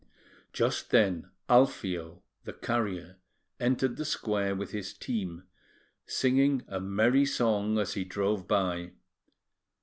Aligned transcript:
Just 0.51 0.89
then, 0.89 1.29
Alfio, 1.47 2.23
the 2.43 2.53
carrier, 2.53 3.17
entered 3.59 3.97
the 3.97 4.03
square 4.03 4.55
with 4.55 4.71
his 4.71 4.95
team, 4.95 5.43
singing 6.07 6.63
a 6.67 6.79
merry 6.79 7.23
song 7.27 7.77
as 7.77 7.93
he 7.93 8.03
drove 8.03 8.47
by. 8.47 8.93